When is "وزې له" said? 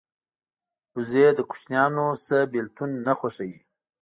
0.95-1.43